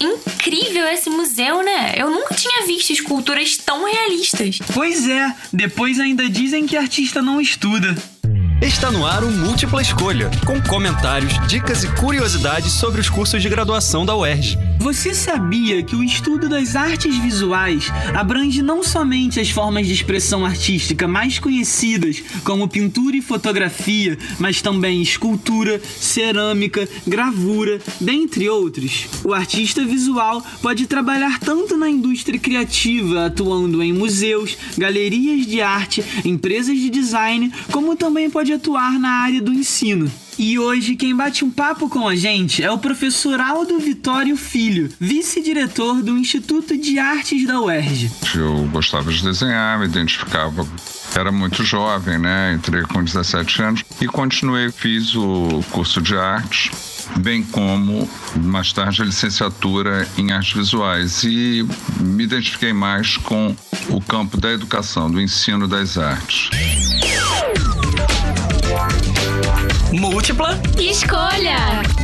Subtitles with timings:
[0.00, 1.94] incrível esse museu, né?
[1.96, 4.58] Eu nunca tinha visto esculturas tão realistas.
[4.72, 7.96] Pois é, depois ainda dizem que artista não estuda.
[8.60, 13.48] Está no ar o Múltipla Escolha, com comentários, dicas e curiosidades sobre os cursos de
[13.48, 14.58] graduação da UERJ.
[14.80, 20.46] Você sabia que o estudo das artes visuais abrange não somente as formas de expressão
[20.46, 29.08] artística mais conhecidas, como pintura e fotografia, mas também escultura, cerâmica, gravura, dentre outros?
[29.24, 36.04] O artista visual pode trabalhar tanto na indústria criativa, atuando em museus, galerias de arte,
[36.24, 40.10] empresas de design, como também pode atuar na área do ensino.
[40.38, 44.88] E hoje quem bate um papo com a gente é o professor Aldo Vitório Filho,
[45.00, 48.08] vice-diretor do Instituto de Artes da UERJ.
[48.36, 50.64] Eu gostava de desenhar, me identificava
[51.16, 52.54] era muito jovem, né?
[52.54, 56.70] Entrei com 17 anos e continuei, fiz o curso de arte,
[57.16, 61.66] bem como mais tarde a licenciatura em artes visuais e
[61.98, 63.56] me identifiquei mais com
[63.88, 66.50] o campo da educação, do ensino das artes.
[69.92, 71.56] Múltipla escolha.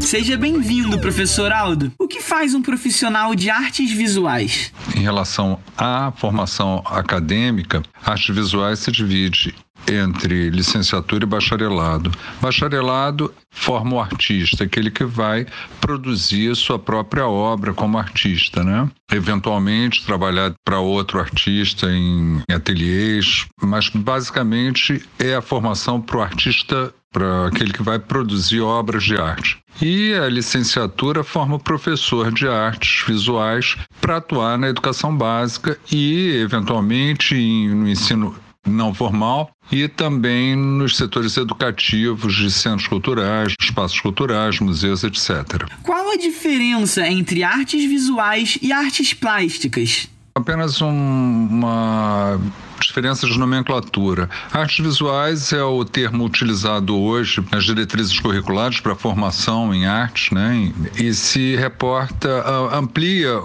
[0.00, 1.92] Seja bem-vindo, professor Aldo.
[1.96, 4.72] O que faz um profissional de artes visuais?
[4.96, 9.54] Em relação à formação acadêmica, artes visuais se divide
[9.86, 12.10] entre licenciatura e bacharelado.
[12.40, 15.46] Bacharelado forma o artista, aquele que vai
[15.80, 18.90] produzir sua própria obra como artista, né?
[19.10, 26.92] Eventualmente trabalhar para outro artista em ateliês, mas basicamente é a formação para o artista
[27.12, 29.58] para aquele que vai produzir obras de arte.
[29.80, 36.36] E a licenciatura forma o professor de artes visuais para atuar na educação básica e,
[36.36, 37.34] eventualmente,
[37.68, 38.34] no ensino
[38.66, 45.66] não formal e também nos setores educativos de centros culturais, espaços culturais, museus, etc.
[45.82, 50.08] Qual a diferença entre artes visuais e artes plásticas?
[50.34, 51.97] Apenas um, uma
[52.98, 54.28] diferença de nomenclatura.
[54.52, 60.72] Artes visuais é o termo utilizado hoje nas diretrizes curriculares para formação em artes, né?
[60.96, 62.28] E se reporta,
[62.72, 63.40] amplia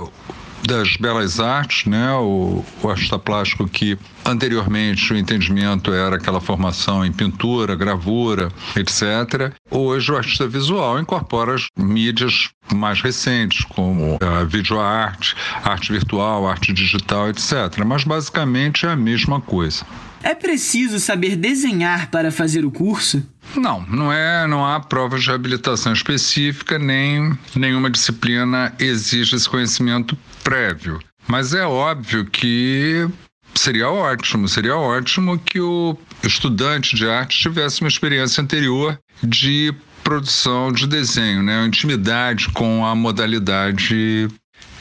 [0.66, 2.12] das belas artes, né?
[2.14, 9.54] O, o artista plástico que anteriormente o entendimento era aquela formação em pintura, gravura, etc.
[9.70, 16.72] Hoje o artista visual incorpora as mídias mais recentes, como a videoarte, arte virtual, arte
[16.72, 17.84] digital, etc.
[17.86, 19.86] Mas basicamente é a mesma coisa.
[20.24, 23.22] É preciso saber desenhar para fazer o curso?
[23.56, 30.18] Não, não é, não há prova de habilitação específica, nem nenhuma disciplina exige esse conhecimento
[30.44, 31.00] prévio.
[31.28, 33.08] Mas é óbvio que
[33.56, 40.72] seria ótimo, seria ótimo que o estudante de arte tivesse uma experiência anterior de produção
[40.72, 41.66] de desenho, né?
[41.66, 44.28] intimidade com a modalidade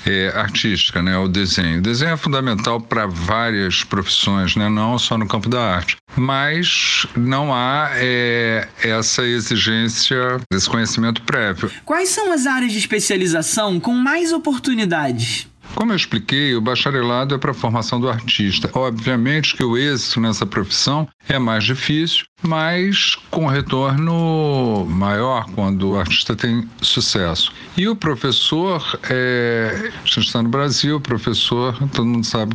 [0.06, 1.78] é, artística, né, o desenho.
[1.78, 5.96] O desenho é fundamental para várias profissões, né, não só no campo da arte.
[6.16, 11.70] Mas não há é, essa exigência desse conhecimento prévio.
[11.84, 15.51] Quais são as áreas de especialização com mais oportunidades?
[15.74, 18.70] Como eu expliquei, o bacharelado é para a formação do artista.
[18.74, 25.98] Obviamente que o êxito nessa profissão é mais difícil, mas com retorno maior quando o
[25.98, 27.52] artista tem sucesso.
[27.76, 29.90] E o professor, é...
[30.04, 32.54] a gente está no Brasil, o professor, todo mundo sabe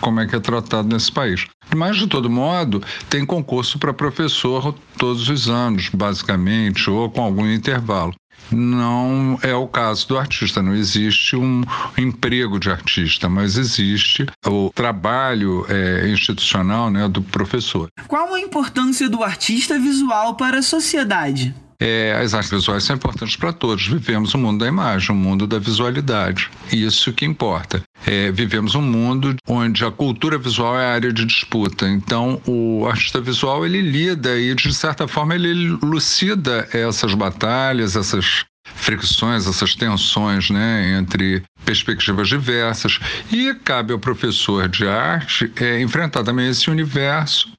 [0.00, 1.46] como é que é tratado nesse país.
[1.74, 7.46] Mas, de todo modo, tem concurso para professor todos os anos, basicamente, ou com algum
[7.46, 8.12] intervalo
[8.50, 10.62] não é o caso do artista.
[10.62, 11.62] Não existe um
[11.96, 17.88] emprego de artista, mas existe o trabalho é, institucional né, do professor.
[18.06, 21.54] Qual a importância do artista visual para a sociedade?
[21.80, 23.88] É, as artes visuais são importantes para todos.
[23.88, 26.48] Vivemos um mundo da imagem, um mundo da visualidade.
[26.72, 27.82] Isso que importa.
[28.06, 31.88] É, vivemos um mundo onde a cultura visual é a área de disputa.
[31.88, 38.44] Então, o artista visual ele lida e, de certa forma, ele lucida essas batalhas, essas
[38.74, 42.98] fricções, essas tensões né, entre perspectivas diversas.
[43.30, 47.50] E cabe ao professor de arte é, enfrentar também esse universo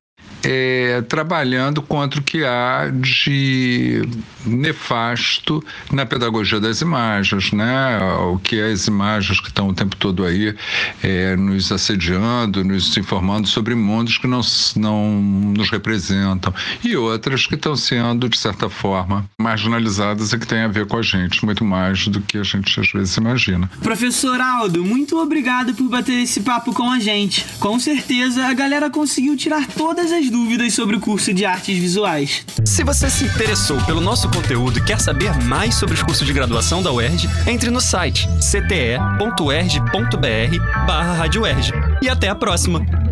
[0.44, 4.02] é, trabalhando contra o que há de
[4.46, 8.00] nefasto na pedagogia das imagens, né?
[8.32, 10.54] O que é as imagens que estão o tempo todo aí
[11.02, 14.42] é, nos assediando, nos informando sobre mundos que não,
[14.76, 16.54] não nos representam
[16.84, 20.98] e outras que estão sendo, de certa forma, marginalizadas e que têm a ver com
[20.98, 23.70] a gente, muito mais do que a gente às vezes imagina.
[23.82, 27.46] Professor Aldo, muito obrigado por bater esse papo com a gente.
[27.60, 32.44] Com certeza a galera conseguiu tirar todas as dúvidas sobre o curso de artes visuais.
[32.66, 36.34] Se você se interessou pelo nosso conteúdo e quer saber mais sobre os cursos de
[36.34, 38.98] graduação da UERJ, entre no site cte.erj.br
[40.88, 41.26] barra
[42.02, 43.03] E até a próxima!